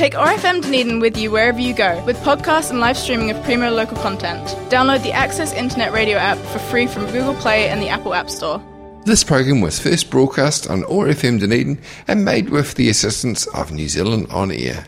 [0.00, 3.70] Take RFM Dunedin with you wherever you go with podcasts and live streaming of Primo
[3.70, 4.42] local content.
[4.70, 8.30] Download the Access Internet Radio app for free from Google Play and the Apple App
[8.30, 8.62] Store.
[9.04, 11.78] This program was first broadcast on OAR FM Dunedin
[12.08, 14.86] and made with the assistance of New Zealand On Air.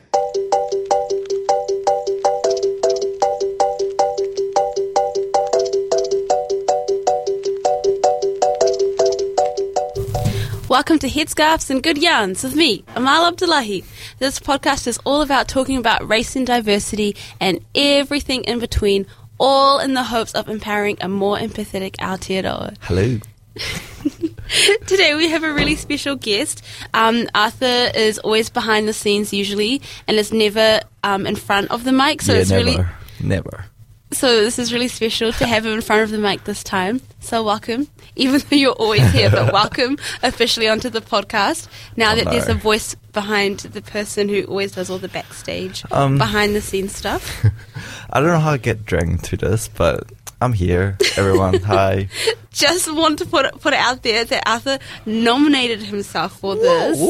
[10.73, 13.85] Welcome to Headscarves and Good Yarns with me, Amal Abdullahi.
[14.19, 19.81] This podcast is all about talking about race and diversity and everything in between, all
[19.81, 22.79] in the hopes of empowering a more empathetic Aotearoa.
[22.81, 23.21] Hello.
[24.87, 26.65] Today we have a really special guest.
[26.95, 31.85] Um, Arthur is always behind the scenes usually and is never um, in front of
[31.85, 32.85] the mic, so yeah, it's never, really
[33.21, 33.67] never.
[34.13, 37.01] So this is really special to have him in front of the mic this time.
[37.21, 41.69] So welcome, even though you're always here, but welcome officially onto the podcast.
[41.97, 45.85] Now Oh, that there's a voice behind the person who always does all the backstage,
[45.91, 47.45] Um, behind the scenes stuff.
[48.11, 50.99] I don't know how I get dragged into this, but I'm here.
[51.17, 52.09] Everyone, hi.
[52.53, 57.01] Just want to put it, put it out there that Arthur nominated himself for this.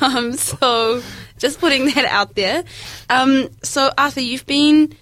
[0.00, 1.02] Um, so
[1.38, 2.62] just putting that out there.
[3.10, 4.94] Um, so Arthur, you've been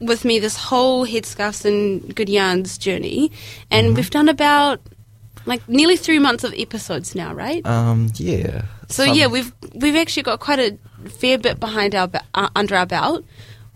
[0.00, 3.30] with me this whole headscarves and good yarns journey,
[3.70, 3.96] and Mm-hmm.
[3.96, 4.80] we've done about
[5.46, 7.64] like nearly three months of episodes now, right?
[7.66, 8.62] Um, yeah.
[8.88, 10.78] so Some- yeah, we've we've actually got quite a
[11.08, 13.24] fair bit behind our uh, under our belt.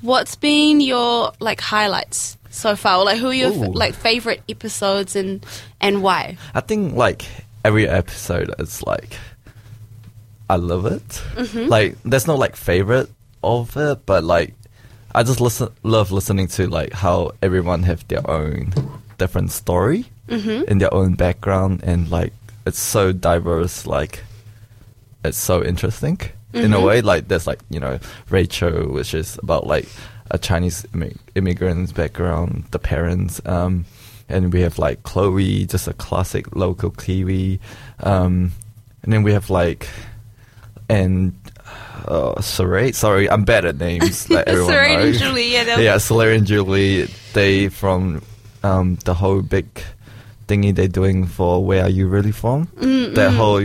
[0.02, 3.02] What's been your like highlights so far?
[3.04, 3.72] Like who are your Ooh.
[3.72, 5.44] like favorite episodes and
[5.80, 6.36] and why?
[6.54, 7.24] I think like
[7.64, 9.16] every episode is like
[10.50, 11.08] I love it.
[11.36, 11.68] Mm-hmm.
[11.68, 13.08] Like there's no like favorite
[13.42, 14.54] of it, but like
[15.14, 18.72] I just listen love listening to like how everyone have their own
[19.18, 20.64] different story Mm-hmm.
[20.70, 22.32] in their own background and like
[22.64, 24.24] it's so diverse like
[25.22, 26.18] it's so interesting
[26.54, 26.86] in a Mhm.
[26.86, 27.98] way like there's like you know
[28.30, 29.86] Rachel which is about like
[30.30, 33.84] a Chinese immi- immigrant's background the parents um
[34.30, 37.60] and we have like Chloe just a classic local Kiwi
[38.02, 38.52] um
[39.02, 39.86] and then we have like
[40.88, 41.34] and
[42.40, 45.52] Saray sorry I'm bad at names like everyone Sorry, knows Julie.
[45.52, 48.22] Yeah, yeah, Solar and Julie, they from
[48.62, 49.66] um, the whole big
[50.46, 52.66] thingy they're doing for Where Are You Really From?
[52.76, 53.62] Mm, That whole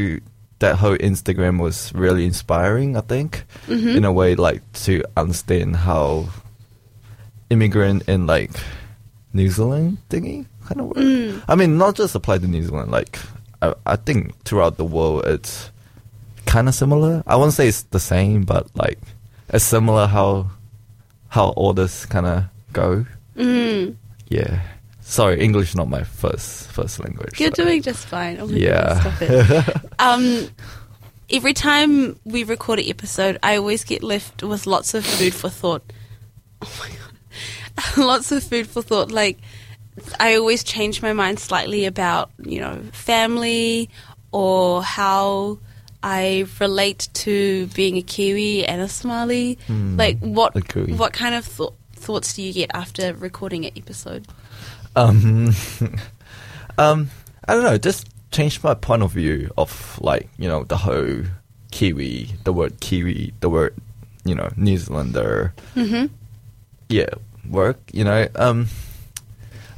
[0.60, 2.96] that whole Instagram was really inspiring.
[2.98, 3.96] I think Mhm.
[3.98, 6.28] in a way, like to understand how
[7.50, 8.52] immigrant in like
[9.34, 10.98] New Zealand thingy kind of work.
[10.98, 11.42] Mm.
[11.48, 12.92] I mean, not just apply to New Zealand.
[12.92, 13.20] Like
[13.62, 15.72] I, I think throughout the world, it's
[16.50, 17.24] kind of similar.
[17.28, 19.00] I won't say it's the same, but like
[19.50, 20.52] it's similar how
[21.30, 22.44] how all this kind of
[22.74, 23.06] go.
[23.36, 23.96] Mm.
[24.30, 24.62] Yeah.
[25.02, 27.40] Sorry, English not my first first language.
[27.40, 28.38] You're so- doing just fine.
[28.40, 29.02] Oh Yeah.
[29.20, 29.92] goodness, stop it.
[30.00, 30.50] um,
[31.30, 35.50] every time we record an episode, I always get left with lots of food for
[35.50, 35.82] thought.
[36.62, 39.12] Oh my god, lots of food for thought.
[39.12, 39.38] Like
[40.20, 43.90] I always change my mind slightly about you know family
[44.32, 45.58] or how
[46.02, 49.58] I relate to being a Kiwi and a Somali.
[49.68, 50.56] Hmm, like what
[50.90, 54.28] what kind of thought thoughts do you get after recording an episode?
[54.96, 55.54] Um,
[56.78, 57.10] um,
[57.48, 57.78] I don't know.
[57.78, 61.24] Just changed my point of view of like you know the whole
[61.72, 63.76] Kiwi, the word Kiwi, the word
[64.24, 65.54] you know New Zealander.
[65.76, 66.14] Mm-hmm.
[66.88, 67.10] Yeah,
[67.50, 67.80] work.
[67.92, 68.28] You know.
[68.36, 68.68] Um,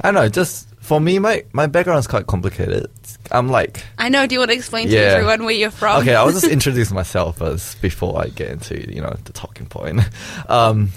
[0.02, 0.30] I don't know.
[0.30, 2.90] Just for me, my my background is quite complicated.
[3.32, 3.84] I'm like.
[3.98, 4.28] I know.
[4.28, 5.02] Do you want to explain to Yeah.
[5.02, 6.02] everyone where you're from?
[6.02, 10.02] Okay, I'll just introduce myself first before I get into you know the talking point.
[10.50, 10.90] Um,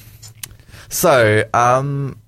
[0.88, 2.18] so um,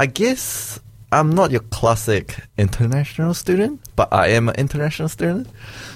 [0.00, 0.78] I guess
[1.12, 5.48] I'm not your classic international student, but I am an international student.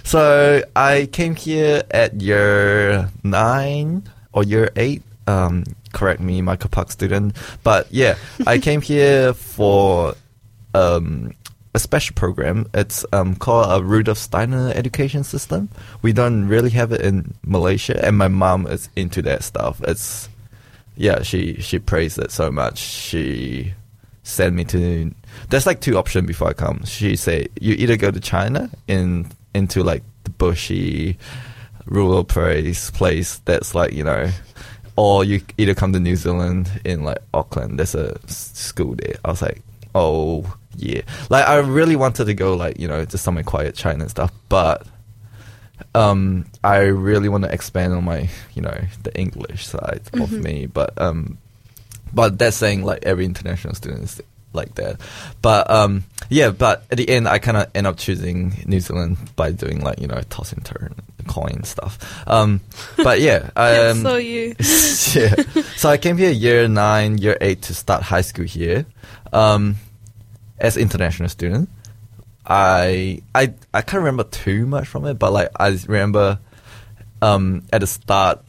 [0.05, 5.03] So I came here at year nine or year eight.
[5.27, 7.37] Um, correct me, Michael Park student.
[7.63, 8.17] But yeah,
[8.47, 10.15] I came here for
[10.75, 11.33] um,
[11.75, 12.69] a special program.
[12.75, 15.69] It's um, called a Rudolf Steiner education system.
[16.03, 19.81] We don't really have it in Malaysia, and my mom is into that stuff.
[19.85, 20.29] It's
[20.97, 22.79] yeah, she she praised it so much.
[22.79, 23.73] She
[24.23, 25.15] sent me to.
[25.49, 26.85] There's like two options before I come.
[26.85, 31.19] She say you either go to China in into like the bushy
[31.87, 34.31] rural place place that's like you know
[34.95, 37.79] or you either come to New Zealand in like Auckland.
[37.79, 39.15] There's a school there.
[39.25, 39.63] I was like,
[39.95, 41.03] oh yeah.
[41.31, 44.33] Like I really wanted to go like you know to somewhere quiet, China and stuff,
[44.49, 44.87] but
[45.95, 50.43] um, I really want to expand on my you know the English side of Mhm.
[50.43, 51.39] me, but um,
[52.13, 54.21] but that's saying like every international student is
[54.55, 55.01] like that.
[55.41, 59.17] But um, yeah, but at the end, I kind of end up choosing New Zealand
[59.37, 60.95] by doing like you know toss and turn
[61.27, 61.99] coin stuff.
[62.29, 62.61] Um,
[62.99, 64.55] but yeah, um, so you.
[64.59, 65.35] yeah.
[65.77, 68.87] So I came here year nine, year eight to start high school here,
[69.33, 69.77] um,
[70.63, 71.69] as international student.
[72.47, 76.39] I I I can't remember too much from it, but like I remember,
[77.21, 78.41] um, at the start,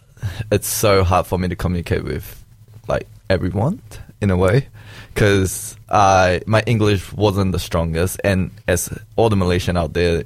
[0.52, 2.44] it's so hard for me to communicate with
[2.88, 3.82] like everyone
[4.22, 4.68] in a way
[5.14, 10.24] because I my English wasn't the strongest, and as all the Malaysian out there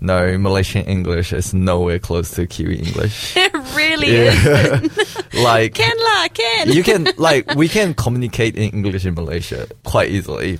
[0.00, 3.36] know, Malaysian English is nowhere close to Kiwi English.
[3.48, 4.44] It really is.
[4.44, 5.42] Yeah.
[5.42, 6.72] like Can la, can.
[6.72, 10.58] you can like we can communicate in English in Malaysia quite easily,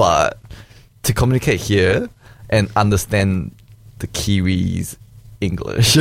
[0.00, 0.38] but
[1.02, 2.08] to communicate here
[2.48, 3.54] and understand
[3.98, 4.96] the Kiwis
[5.42, 5.98] English,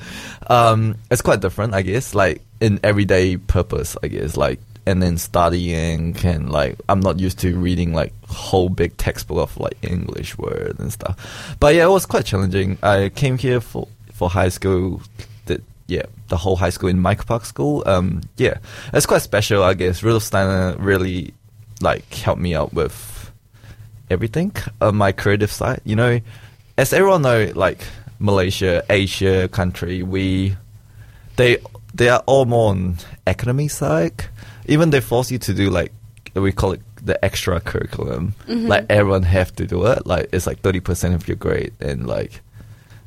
[0.46, 2.14] um, it's quite different, I guess.
[2.14, 4.38] Like in everyday purpose, I guess.
[4.38, 9.36] Like and then studying and like I'm not used to reading like whole big textbook
[9.36, 11.54] of like English words and stuff.
[11.60, 12.78] But yeah, it was quite challenging.
[12.82, 15.02] I came here for for high school.
[15.88, 17.82] Yeah, the whole high school in Mike Park School.
[17.84, 18.58] Um, yeah,
[18.94, 20.02] it's quite special, I guess.
[20.02, 21.34] Rudolf Steiner really
[21.82, 23.11] like helped me out with
[24.12, 25.80] everything on my creative side.
[25.84, 26.20] You know,
[26.78, 27.80] as everyone know, like
[28.18, 30.56] Malaysia, Asia country, we
[31.36, 31.58] they
[31.94, 34.24] they are all more on academy side.
[34.66, 35.92] Even they force you to do like
[36.34, 38.34] we call it the extra curriculum.
[38.46, 40.06] Like everyone have to do it.
[40.06, 42.40] Like it's like thirty percent of your grade, and like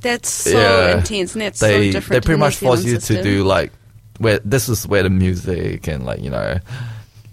[0.02, 0.98] That's so Yeah.
[0.98, 1.34] intense.
[1.34, 2.24] And that's they so they different.
[2.24, 3.72] to pretty much force you to do like
[4.20, 6.60] where this is where the music and like you know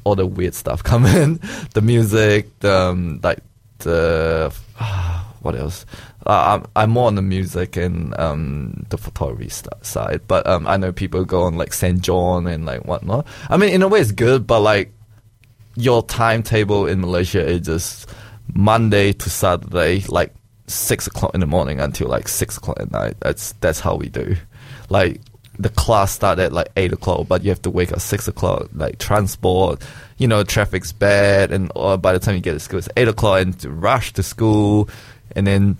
[0.05, 1.39] all the weird stuff come in.
[1.75, 3.39] The music, the um, like
[3.83, 4.55] the
[5.43, 5.85] what else?
[6.27, 10.67] Uh, I'm I'm more on the music and um, the photography st- side, but um,
[10.67, 12.01] I know people go on like St.
[12.01, 13.27] John and like whatnot.
[13.49, 14.93] I mean, in a way, it's good, but like
[15.75, 18.09] your timetable in Malaysia is just
[18.55, 20.35] Monday to Saturday, like
[20.67, 23.15] six o'clock in the morning until like six o'clock at night.
[23.21, 24.37] That's that's how we do.
[24.89, 25.21] Like
[25.59, 28.69] the class start at like eight o'clock, but you have to wake up six o'clock.
[28.75, 29.83] Like transport,
[30.19, 33.09] you know, traffic's bad, and or by the time you get to school, it's eight
[33.09, 34.89] o'clock, and to rush to school,
[35.37, 35.77] and then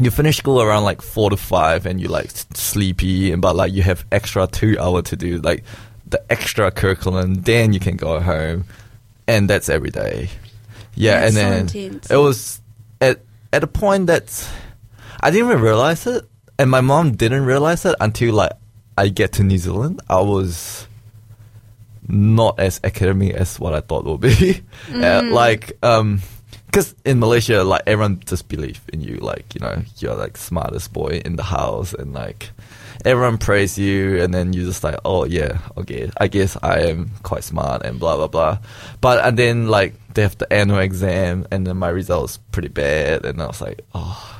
[0.00, 3.72] you finish school around like four to five and you're like sleepy and but like
[3.72, 5.64] you have extra two hour to do like
[6.06, 8.64] the extra curriculum then you can go home
[9.26, 10.28] and that's every day
[10.94, 11.60] yeah That's and so then
[11.90, 12.10] intense.
[12.12, 12.60] it was
[13.00, 13.20] at
[13.52, 14.48] at a point that
[15.20, 16.24] i didn't even realize it
[16.60, 18.52] and my mom didn't realize it until like
[18.98, 20.86] i get to new zealand i was
[22.06, 24.62] not as academic as what i thought it would be.
[24.94, 26.20] Uh, like um
[26.68, 30.92] because in Malaysia, like everyone just believe in you, like you know you're like smartest
[30.92, 32.50] boy in the house, and like
[33.04, 37.10] everyone praise you, and then you just like, oh yeah, okay, I guess I am
[37.22, 38.58] quite smart, and blah blah blah.
[39.00, 43.24] But and then like they have the annual exam, and then my results pretty bad,
[43.24, 44.37] and I was like, oh,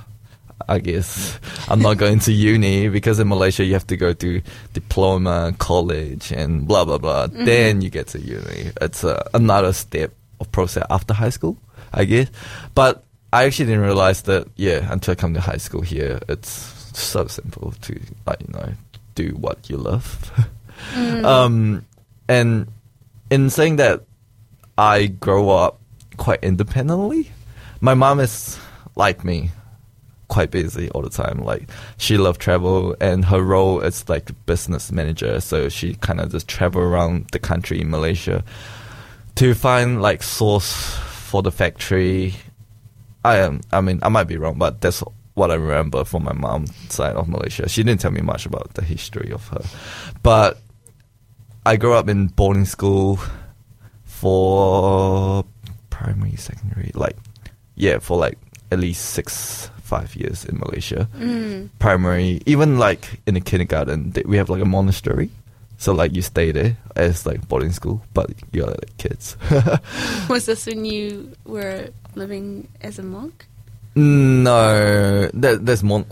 [0.67, 1.39] I guess
[1.69, 6.33] I'm not going to uni because in Malaysia you have to go to diploma, college,
[6.33, 7.29] and blah blah blah.
[7.29, 8.73] Then you get to uni.
[8.81, 11.57] It's uh, another step of process after high school,
[11.93, 12.29] I guess.
[12.75, 14.49] But I actually didn't realize that.
[14.57, 16.51] Yeah, until I come to high school here, it's
[16.99, 18.73] so simple to like you know
[19.15, 20.31] do what you love.
[21.25, 21.85] Um,
[22.29, 22.69] and
[23.31, 24.05] in saying that,
[24.79, 25.81] I grow up
[26.17, 27.33] quite independently.
[27.81, 28.59] My mom is
[28.95, 29.51] like me,
[30.39, 31.43] quite busy all the time.
[31.43, 35.41] Like she loved travel, and her role is like business manager.
[35.41, 38.45] So she kind of just travel around the country in Malaysia
[39.35, 40.73] to find like source
[41.27, 42.37] for the factory.
[43.25, 43.63] I am.
[43.73, 45.03] I mean, I might be wrong, but that's
[45.35, 47.69] what I remember from my mom's side of Malaysia.
[47.69, 49.65] She didn't tell me much about the history of her,
[50.23, 50.63] but
[51.67, 53.19] I grew up in boarding school
[54.05, 55.45] for
[55.91, 57.17] primary, secondary, like
[57.75, 58.39] yeah, for like
[58.71, 61.09] at least six, five years in Malaysia.
[61.17, 61.71] Mm.
[61.79, 65.31] Primary, even like in the kindergarten, we have like a monastery.
[65.79, 69.37] So like you stay there as like boarding school, but you're like kids.
[70.29, 73.47] Was this when you were living as a monk?
[73.95, 76.05] no, there, there's mon,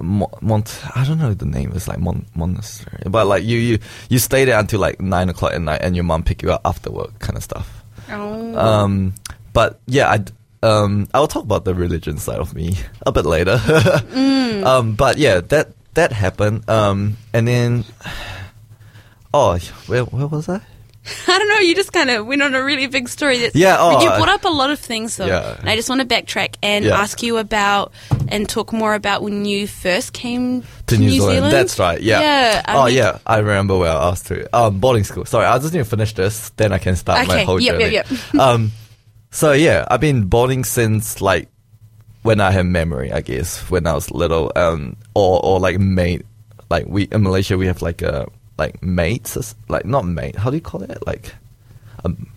[0.00, 0.68] mon, mont.
[0.94, 1.72] I don't know the name.
[1.74, 5.52] It's like mon, monastery, but like you you you stay there until like nine o'clock
[5.52, 7.84] at night, and your mom pick you up after work, kind of stuff.
[8.10, 8.58] Oh.
[8.58, 9.14] Um,
[9.52, 10.24] but yeah, I
[10.62, 12.76] um I'll talk about the religion side of me
[13.06, 13.60] a bit later.
[14.50, 16.68] Um, but yeah, that that happened.
[16.68, 17.84] Um, and then
[19.34, 20.56] oh, where where was I?
[21.28, 21.58] I don't know.
[21.60, 23.38] You just kind of went on a really big story.
[23.38, 25.26] That's, Yeah, oh, but you brought up a lot of things, though.
[25.26, 25.56] Yeah.
[25.58, 27.00] And I just want to backtrack and Yeah.
[27.00, 27.92] ask you about
[28.28, 31.50] and talk more about when you first came To New, Zealand.
[31.52, 32.00] That's right.
[32.02, 32.20] Yeah.
[32.20, 32.62] Yeah.
[32.66, 34.54] I oh mean- yeah, I remember where I asked to.
[34.54, 35.24] Um, boarding school.
[35.24, 37.78] Sorry, I just need to finish this, then I can start my Okay, whole yep,
[37.80, 37.94] journey.
[37.94, 38.06] yep,
[38.38, 38.72] um,
[39.30, 41.48] so yeah, I've been boarding since like
[42.22, 46.24] when I have memory, I guess, when I was little, um, or or like maid
[46.70, 50.36] like we in Malaysia we have like a like mates, like not mate.
[50.36, 51.06] How do you call it?
[51.06, 51.34] Like,
[52.04, 52.30] um,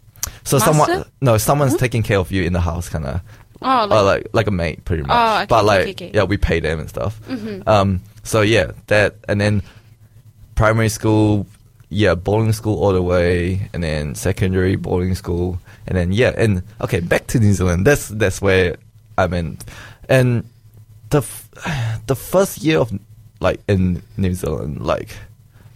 [0.43, 3.21] so someone no someone's taking care of you in the house, kind of.
[3.61, 5.11] Oh, or like, like like a mate, pretty much.
[5.11, 6.11] Oh, okay, but like, okay, okay.
[6.13, 7.19] yeah, we pay them and stuff.
[7.27, 7.65] Mhm.
[7.67, 9.61] Um, so yeah, that and then
[10.55, 11.45] primary school,
[11.93, 16.63] yeah, boarding school all the way, and then secondary boarding school, and then yeah, and
[16.81, 17.85] okay, back to New Zealand.
[17.87, 18.75] That's that's where
[19.17, 19.57] I'm in,
[20.09, 20.43] and
[21.09, 21.49] the f-
[22.07, 22.91] the first year of
[23.39, 25.15] like in New Zealand, like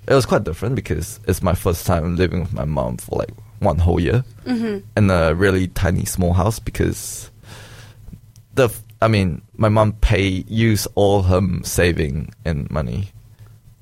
[0.08, 3.32] it was quite different because it's my first time living with my mom for like
[3.60, 4.84] one whole year Mhm.
[4.96, 7.30] in a really tiny small house because
[8.56, 8.70] the
[9.02, 13.10] I mean my mom pay use all her saving and money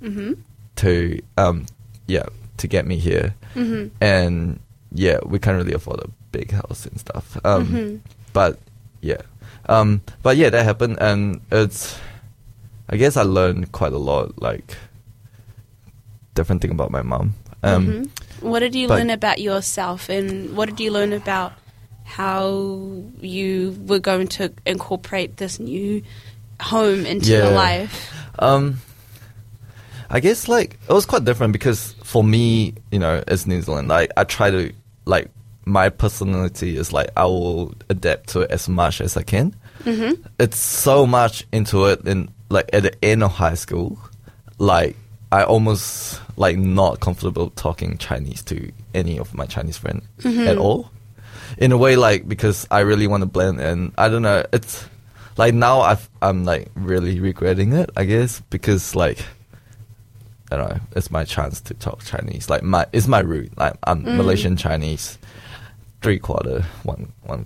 [0.01, 0.37] Mhm.
[0.77, 1.65] to um
[2.07, 2.25] yeah
[2.57, 3.91] to get me here Mhm.
[4.01, 4.59] and
[4.93, 7.99] yeah we can't really afford a big house and stuff um Mhm.
[8.33, 8.59] but
[9.01, 9.21] yeah
[9.67, 11.97] um but yeah that happened and it's
[12.87, 14.77] I guess I learned quite a lot like
[16.35, 17.33] different thing about my mom
[17.63, 18.09] um Mhm.
[18.41, 21.53] What did you but- learn about yourself, and what did you learn about
[22.03, 22.51] how
[23.21, 26.03] you were going to incorporate this new
[26.61, 28.11] home into your life?
[28.37, 28.81] Um,
[30.09, 33.87] I guess like it was quite different because for me, you know, as New Zealand,
[33.87, 34.73] like I try to
[35.05, 35.29] like
[35.65, 39.55] my personality is like I will adapt to it as much as I can.
[39.83, 40.21] Mm-hmm.
[40.39, 43.99] It's so much into it, and like at the end of high school,
[44.57, 44.95] like
[45.31, 50.91] I almost like not comfortable talking Chinese to any of my Chinese friends at all.
[51.57, 54.85] In a way, like because I really want to blend, and I don't know, it's
[55.37, 59.19] like now I've, I'm like really regretting it, I guess, because like
[60.51, 62.49] I don't know, it's my chance to talk Chinese.
[62.49, 63.57] Like my, it's my root.
[63.57, 65.17] Like I'm Malaysian Chinese,
[66.01, 67.45] three quarter, one, one,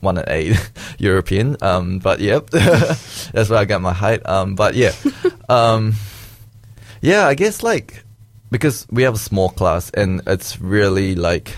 [0.00, 1.56] one and eight European.
[1.62, 4.26] Um, but yep, that's where I got my height.
[4.26, 4.92] Um, but yeah,
[5.48, 5.94] um,
[7.00, 8.04] yeah, I guess like
[8.50, 11.54] because we have a small class and it's really like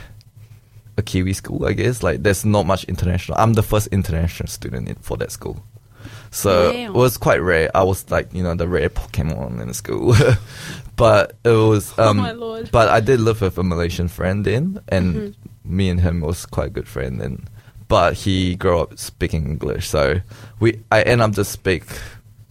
[0.96, 2.02] a Kiwi school, I guess.
[2.02, 3.38] Like there's not much international.
[3.38, 5.62] I'm the first international student in, for that school.
[6.34, 6.76] So Wow.
[6.76, 7.70] it was quite rare.
[7.76, 10.16] I was like, you know, the rare Pokemon in school.
[10.96, 12.70] but it was um Oh my lord.
[12.72, 15.34] but I did live with a Malaysian friend then and Mhm.
[15.64, 17.48] me and him was quite good friend and
[17.88, 19.88] but he grew up speaking English.
[19.88, 20.20] So
[20.58, 21.84] we I end up just speak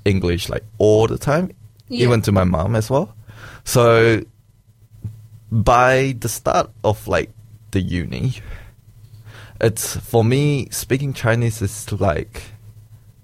[0.05, 1.49] English like all the time.
[1.89, 2.05] Yeah.
[2.05, 3.15] Even to my mom as well.
[3.65, 4.21] So
[5.51, 7.31] by the start of like
[7.71, 8.35] the uni,
[9.59, 12.43] it's for me speaking Chinese is like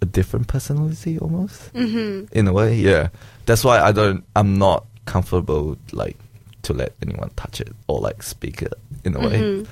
[0.01, 2.25] a different personality almost Mm-hmm.
[2.37, 2.75] in a way.
[2.75, 3.09] Yeah,
[3.45, 4.23] that's why I don't.
[4.35, 6.17] I'm not comfortable like
[6.63, 8.73] to let anyone touch it or like speak it
[9.05, 9.39] in a way.
[9.39, 9.67] Mhm.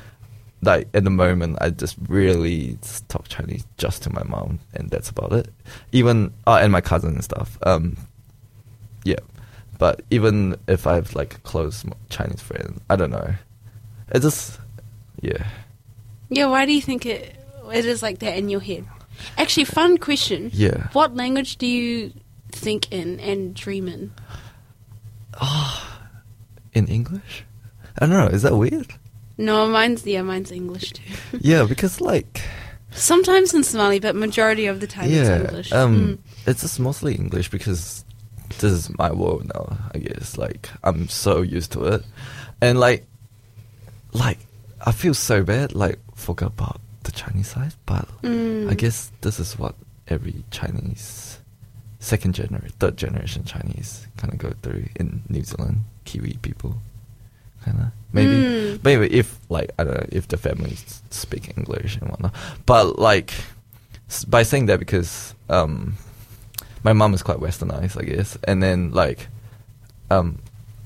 [0.62, 2.78] Like at the moment, I just really
[3.08, 5.50] talk Chinese just to my mom, and that's about it.
[5.92, 7.58] Even uh, and my cousin and stuff.
[7.64, 7.98] Um,
[9.04, 9.20] yeah,
[9.78, 13.36] but even if I have like a close Chinese friend, I don't know.
[14.12, 14.60] It just
[15.22, 15.46] yeah.
[16.30, 17.36] Yeah, why do you think it
[17.72, 18.86] it is like that in your head?
[19.38, 20.50] Actually, fun question.
[20.54, 20.88] Yeah.
[20.94, 22.12] What language do you
[22.52, 24.12] think in and dream in?
[25.42, 26.00] Oh,
[26.74, 27.44] in English,
[28.00, 28.28] I don't know.
[28.28, 28.88] Is that weird?
[29.38, 31.04] No, mine's yeah, mine's English too.
[31.42, 32.42] yeah, because like
[32.92, 35.72] Sometimes in Somali, but majority of the time yeah, it's English.
[35.74, 36.18] um, Mm.
[36.48, 38.06] it's just mostly English because
[38.60, 39.78] this is my world now.
[39.94, 42.04] I guess like I'm so used to it,
[42.62, 43.06] and like,
[44.14, 44.40] like
[44.86, 45.76] I feel so bad.
[45.76, 48.70] Like forgot about the Chinese side, but Mm.
[48.70, 49.76] I guess this is what
[50.08, 51.40] every Chinese,
[52.00, 55.82] second generation, third generation Chinese kind of go through in New Zealand.
[56.06, 56.78] Kiwi people,
[57.64, 58.84] kind of maybe, Mm.
[58.84, 62.34] maybe if like I don't know if the families speak English and whatnot.
[62.66, 63.34] But like
[64.28, 65.96] by saying that because um,
[66.84, 69.28] my mom is quite westernized, I guess, and then like
[70.12, 70.38] um,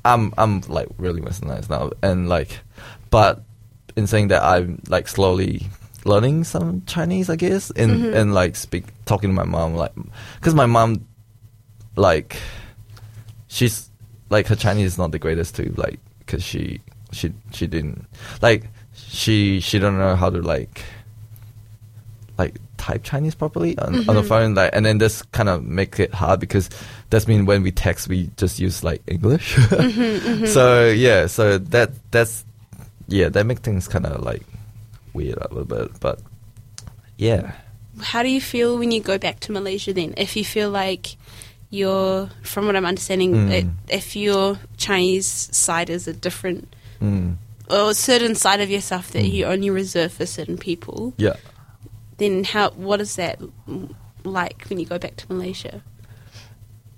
[0.05, 2.59] I'm I'm like really westernized now, and like,
[3.09, 3.43] but
[3.97, 5.67] in saying that I'm like slowly
[6.11, 8.13] learning some Chinese, I guess, and Mhm.
[8.19, 9.93] and like speak talking to my mom, like,
[10.39, 11.05] because my mom,
[11.95, 12.37] like,
[13.47, 13.89] she's
[14.29, 18.05] like her Chinese is not the greatest too, like, because she she she didn't
[18.41, 20.83] like she she don't know how to like
[22.37, 24.27] like type Chinese properly on, on the Mhm.
[24.27, 26.69] phone, like, and then this kind of make it hard because
[27.09, 29.55] that's mean when we text we just use like English.
[29.55, 30.47] Mhm, mhm.
[30.47, 32.45] So yeah, so that that's
[33.09, 34.43] yeah, that make things kind of like
[35.13, 36.19] weird a little bit, but
[37.17, 37.53] yeah.
[38.01, 40.13] How do you feel when you go back to Malaysia then?
[40.17, 41.17] If you feel like
[41.69, 43.51] you're, from what I'm understanding, Mm.
[43.51, 47.35] it, if your Chinese side is a different Mm.
[47.69, 49.31] or a certain side of yourself that Mm.
[49.31, 51.35] you only reserve for certain people, Yeah.
[52.17, 52.71] then how?
[52.71, 53.39] What is that
[54.23, 55.81] like when you go back to Malaysia?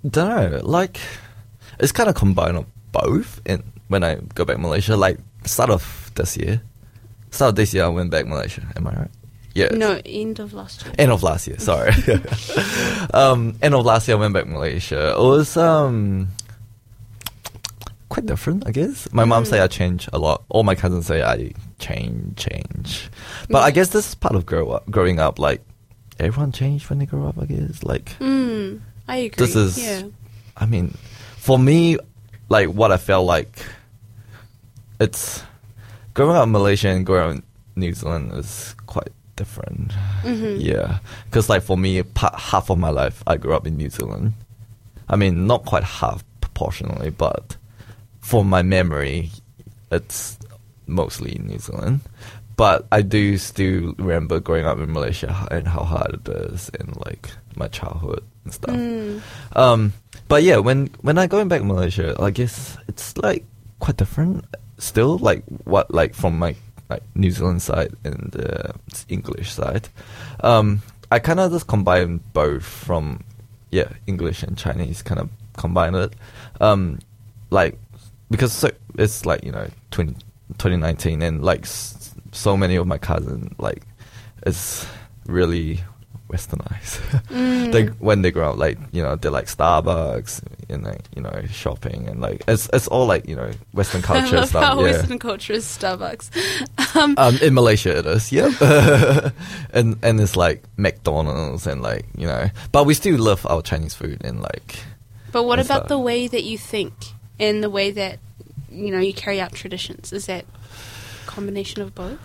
[0.08, 0.60] Don't know.
[0.64, 0.98] Like,
[1.78, 3.40] it's kind of combined of both.
[3.46, 6.60] And when I go back Malaysia, like start of this year,
[7.32, 8.62] start of this year, I went back Malaysia.
[8.76, 9.10] Am I right?
[9.54, 9.68] Yeah.
[9.72, 10.94] No, end of last year.
[10.98, 11.92] End of last year, sorry.
[13.12, 15.10] um, end of last year, I went back Malaysia.
[15.12, 16.28] It was um,
[18.08, 19.12] quite different, I guess.
[19.12, 20.44] My mom say I change a lot.
[20.48, 23.10] All my cousins say I change, change.
[23.50, 25.38] But I guess this is part of grow up, growing up.
[25.38, 25.60] Like
[26.18, 27.36] everyone changed when they grow up.
[27.38, 27.82] I guess.
[27.82, 29.46] Like Mm, I agree.
[29.46, 29.76] this is.
[29.78, 30.02] yeah.
[30.56, 30.96] I mean,
[31.36, 31.98] for me,
[32.48, 33.64] like what I felt like,
[35.00, 35.42] it's
[36.14, 37.44] growing up in Malaysia and growing up
[37.76, 39.92] in New Zealand is quite different.
[40.22, 40.60] Mm-hmm.
[40.60, 43.90] Yeah, because like for me, pa- half of my life I grew up in New
[43.90, 44.34] Zealand.
[45.08, 47.56] I mean, not quite half proportionally, but
[48.20, 49.30] for my memory,
[49.90, 50.38] it's
[50.86, 52.00] mostly in New Zealand.
[52.56, 56.92] But I do still remember growing up in Malaysia and how hard it is in
[57.04, 58.76] like my childhood and stuff.
[58.76, 59.20] Mm.
[59.56, 59.92] Um,
[60.28, 63.44] but yeah, when when I going back to Malaysia, I guess it's like
[63.80, 64.44] quite different.
[64.82, 66.56] Still, like what like from my
[66.90, 68.74] like New Zealand side and the
[69.08, 69.88] English side,
[70.40, 73.22] um, I kind of just combine both from
[73.70, 76.14] yeah English and Chinese, kind of combine it.
[76.60, 76.98] Um,
[77.50, 77.78] like
[78.28, 80.14] because so, it's like you know 20,
[80.58, 83.86] 2019 and like so many of my cousins like
[84.44, 84.84] it's
[85.26, 85.80] really
[86.32, 86.98] westernized.
[87.28, 87.72] Mm.
[87.74, 91.42] they when they grow up, like you know, they're like Starbucks and like you know,
[91.50, 94.64] shopping and like it's it's all like you know, Western I culture love stuff.
[94.64, 94.92] how yeah.
[94.92, 96.30] Western culture is Starbucks.
[96.94, 98.52] Um, Um, in Malaysia it is, yeah.
[99.72, 103.94] and and it's like McDonald's and like you know, but we still love our Chinese
[103.94, 104.80] food and like
[105.32, 106.92] but what about the way that you think
[107.40, 108.18] and the way that
[108.70, 110.12] you know you carry out traditions?
[110.12, 112.20] Is that a combination of both?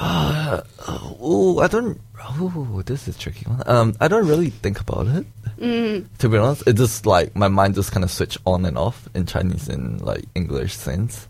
[0.00, 2.00] Oh, I don't.
[2.18, 3.62] Oh, this is tricky one.
[3.66, 5.26] Um, I don't really think about it.
[5.58, 6.06] Mm.
[6.18, 9.08] To be honest, it just like my mind just kind of switch on and off
[9.14, 11.28] in Chinese and like English sense.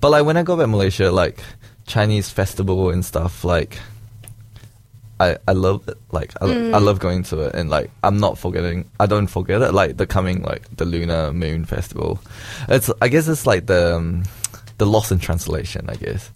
[0.00, 1.42] But like when I go back Malaysia, like
[1.86, 3.78] Chinese festival and stuff, like
[5.20, 5.98] I I love it.
[6.10, 8.90] Like I, I love going to it, and like I'm not forgetting.
[8.98, 9.72] I don't forget it.
[9.72, 12.18] Like the coming like the Lunar Moon Festival.
[12.68, 14.24] It's I guess it's like the um,
[14.78, 15.86] the lost in translation.
[15.88, 16.30] I guess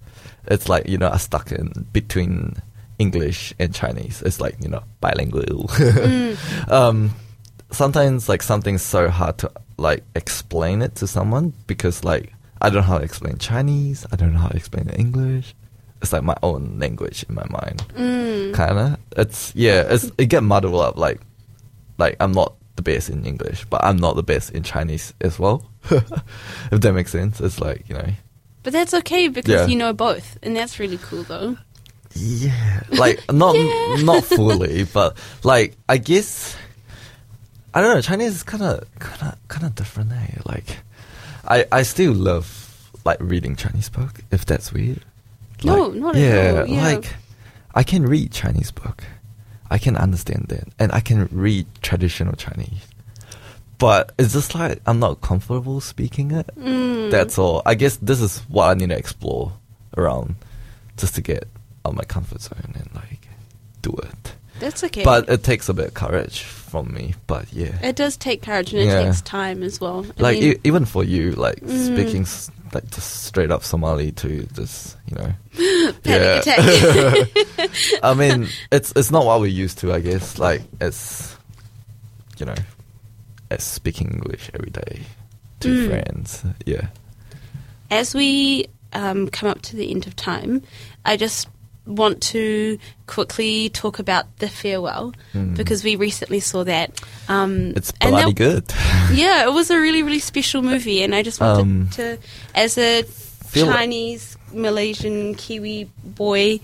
[0.46, 2.56] it's like you know I stuck in between
[2.98, 4.22] English and Chinese.
[4.22, 5.70] It's like you know bilingual.
[6.68, 7.10] um,
[7.70, 12.76] sometimes like something's so hard to like explain it to someone because like I don't
[12.82, 14.06] know how to explain Chinese.
[14.12, 15.54] I don't know how to explain English.
[16.00, 18.52] It's like my own language in my mind, Mm.
[18.54, 18.98] kind of.
[19.16, 19.84] It's yeah.
[19.88, 20.96] It's it get muddled up.
[20.98, 21.20] Like
[21.98, 25.38] like I'm not the best in English, but I'm not the best in Chinese as
[25.38, 25.64] well.
[25.90, 27.40] if that makes sense.
[27.40, 28.08] It's like you know.
[28.64, 29.66] But that's okay because Yeah.
[29.66, 31.56] you know both, and that's really cool, though.
[32.14, 34.02] Yeah, like not Yeah.
[34.02, 36.56] not fully, but like I guess
[37.74, 38.00] I don't know.
[38.00, 40.10] Chinese is kind of kind of kind of different.
[40.12, 40.40] Eh?
[40.46, 40.78] Like
[41.46, 44.20] I I still love like reading Chinese book.
[44.30, 45.04] If that's weird.
[45.62, 46.84] No, not at all, yeah.
[46.94, 47.14] like
[47.74, 49.04] I can read Chinese book.
[49.70, 52.86] I can understand that, and I can read traditional Chinese.
[53.78, 56.48] But it's just like I'm not comfortable speaking it.
[56.58, 57.10] Mm.
[57.10, 57.62] That's all.
[57.66, 59.52] I guess this is what I need to explore
[59.96, 60.36] around,
[60.96, 61.44] just to get
[61.84, 63.28] out of my comfort zone and like
[63.82, 64.34] do it.
[64.60, 65.02] That's okay.
[65.04, 67.14] But it takes a bit of courage from me.
[67.26, 70.06] But yeah, it does take courage and it takes time as well.
[70.18, 71.86] I like mean, e- even for you, like Mm.
[71.94, 75.32] speaking s- like just straight up Somali to just you know,
[76.04, 77.70] Panic attack.
[78.02, 79.92] I mean, it's it's not what we're used to.
[79.92, 81.36] I guess like it's
[82.38, 82.54] you know,
[83.54, 85.00] as speaking English every day
[85.60, 85.88] to Mm.
[85.88, 86.44] friends.
[86.66, 86.86] Yeah.
[87.90, 90.62] as we um, come up to the end of time,
[91.04, 91.48] I just
[91.86, 95.54] want to quickly talk about the farewell Mm.
[95.56, 97.00] because we recently saw that.
[97.28, 98.64] Um, It's and bloody that- good.
[99.12, 102.18] Yeah, it was a really, really special movie, and I just wanted Um, to,
[102.54, 106.60] as a feel like- Chinese, Malaysian, Kiwi boy,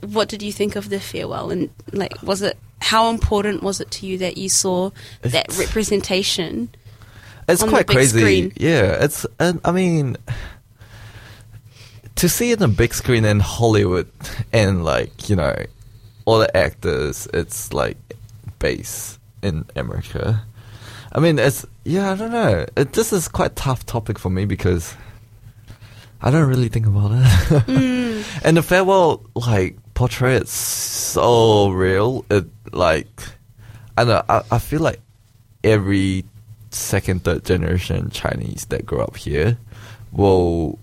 [0.00, 1.50] what did you think of the farewell?
[1.50, 4.90] And like, was it how important was it to you that you saw
[5.22, 6.68] that It's- representation?
[7.48, 8.20] It's on the quite big crazy.
[8.20, 8.52] screen.
[8.56, 9.26] Yeah, it's.
[9.38, 10.16] And I mean,
[12.16, 14.08] to see it on a big screen in Hollywood
[14.52, 15.54] and like you know,
[16.24, 17.96] all the actors, it's like
[18.58, 20.42] base in America.
[21.12, 22.12] I mean, it's yeah.
[22.12, 22.66] I don't know.
[22.76, 24.94] It, this is quite tough topic for me because
[26.22, 27.24] I don't really think about it.
[27.66, 28.24] Mm.
[28.44, 32.24] and the farewell like portray it so real.
[32.30, 33.08] It like
[33.96, 34.24] I don't know.
[34.28, 35.00] I, I feel like
[35.62, 36.24] every
[36.70, 39.56] second, third generation Chinese that grow up here
[40.12, 40.78] will,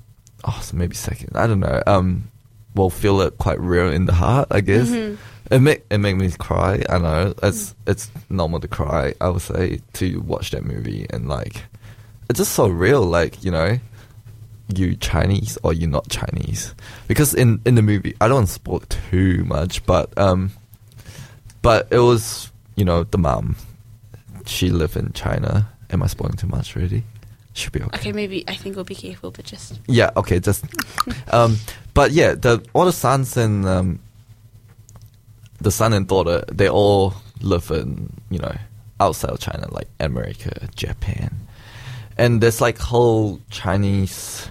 [0.45, 2.29] oh, so maybe second, I don't know, um,
[2.75, 4.87] will feel it quite real in the heart, I guess.
[4.89, 5.17] Mhm.
[5.49, 6.81] It make it make me cry.
[6.87, 9.13] I know it's it's normal to cry.
[9.19, 11.63] I would say to watch that movie and like
[12.29, 13.01] it's just so real.
[13.03, 13.77] Like you know,
[14.73, 16.73] you Chinese or you not Chinese?
[17.09, 20.51] Because in in the movie, I don't spoil too much, but um,
[21.61, 23.55] but it was you know the mom.
[24.45, 25.69] She lived in China.
[25.91, 27.03] Am I spoiling too much already?
[27.53, 27.97] Should be okay.
[27.97, 30.65] Okay, maybe I think we'll be careful, but just Yeah, okay, just
[31.31, 31.57] um
[31.93, 33.99] but yeah, the all the sons and um
[35.59, 38.55] the son and daughter, they all live in, you know,
[38.99, 41.47] outside of China, like America, Japan.
[42.17, 44.47] And there's like whole Chinese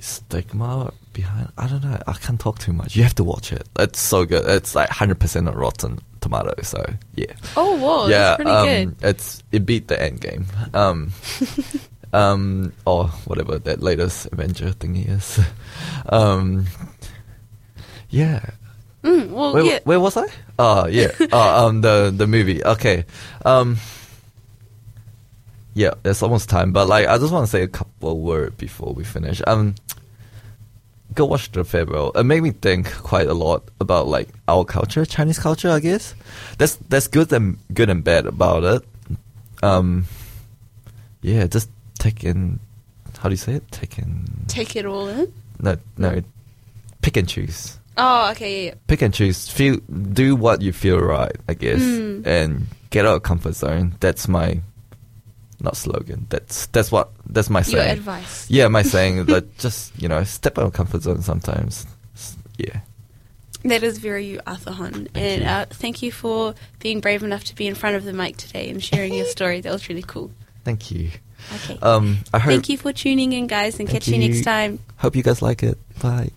[0.00, 2.94] stigma behind I don't know, I can't talk too much.
[2.94, 3.66] You have to watch it.
[3.76, 4.44] It's so good.
[4.46, 6.80] It's like hundred percent on Rotten Tomato, so
[7.16, 7.34] yeah.
[7.56, 8.96] oh whoa, yeah, that's pretty um, good.
[9.02, 10.46] it's it beat the end game.
[10.72, 11.10] Um
[12.12, 15.40] um or whatever that latest Avenger thingy is.
[16.08, 16.66] um
[18.10, 18.50] yeah.
[19.02, 19.78] Mm, well, Where, yeah.
[19.84, 20.26] where was I?
[20.58, 21.10] Oh yeah.
[21.32, 22.62] oh, um the the movie.
[22.64, 23.06] Okay.
[23.44, 23.76] Um
[25.74, 28.54] Yeah, it's almost time, but like I just want to say a couple of words
[28.54, 29.42] before we finish.
[29.48, 29.74] Um
[31.18, 32.12] go watch the farewell.
[32.14, 36.14] It made me think quite a lot about like our culture, Chinese culture, I guess.
[36.58, 38.82] That's that's good and good and bad about it.
[39.62, 40.06] Um
[41.22, 42.60] yeah, just take in
[43.18, 43.64] how do you say it?
[43.72, 45.26] Take in Take it all in.
[45.58, 46.22] no no
[47.02, 48.74] pick and choose Oh, okay, yeah, yeah.
[48.86, 49.48] pick and choose.
[49.50, 49.76] Feel
[50.14, 52.22] do what you feel right, I guess, Mm.
[52.24, 53.96] and get out of comfort zone.
[53.98, 54.60] That's my
[55.60, 56.26] not slogan.
[56.30, 57.98] That's that's what that's my Your saying.
[57.98, 58.48] advice.
[58.50, 61.86] Yeah, my saying that just you know step out of comfort zone sometimes.
[62.58, 62.80] Yeah,
[63.64, 65.06] That is very you, Arthur Hon.
[65.14, 65.48] And you.
[65.48, 68.68] uh, thank you for being brave enough to be in front of the mic today
[68.68, 69.60] and sharing your story.
[69.60, 70.30] That was really cool.
[70.64, 71.10] thank you.
[71.54, 71.78] Okay.
[71.80, 74.80] Um, I hope Thank you for tuning in, guys, and catch you next time.
[74.96, 75.78] hope you guys like it.
[76.00, 76.30] Bye.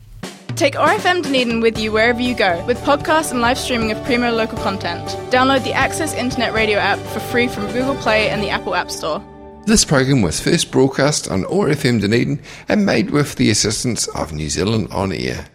[0.55, 4.31] Take RFM Dunedin with you wherever you go with podcasts and live streaming of Primo
[4.31, 5.07] local content.
[5.31, 8.91] Download the Access Internet Radio app for free from Google Play and the Apple App
[8.91, 9.23] Store.
[9.65, 14.33] This program was first broadcast on OAR FM Dunedin and made with the assistance of
[14.33, 15.51] New Zealand On Air.